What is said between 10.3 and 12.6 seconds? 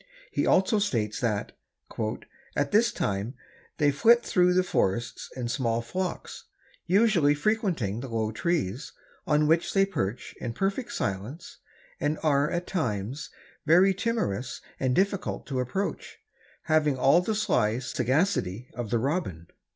in perfect silence and are